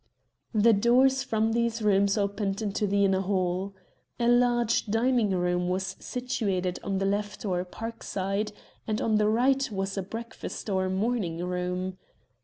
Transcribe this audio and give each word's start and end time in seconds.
The 0.55 0.73
doors 0.73 1.21
from 1.21 1.51
these 1.51 1.83
rooms 1.83 2.17
opened 2.17 2.59
into 2.59 2.87
the 2.87 3.05
inner 3.05 3.21
hall. 3.21 3.75
A 4.19 4.27
large 4.27 4.87
dining 4.87 5.29
room 5.29 5.69
was 5.69 5.95
situated 5.99 6.79
on 6.83 6.97
the 6.97 7.05
left 7.05 7.45
or 7.45 7.63
Park 7.65 8.01
side, 8.01 8.51
and 8.87 8.99
on 8.99 9.17
the 9.17 9.29
right 9.29 9.69
was 9.71 9.99
a 9.99 10.01
breakfast 10.01 10.71
or 10.71 10.89
morning 10.89 11.45
room. 11.45 11.99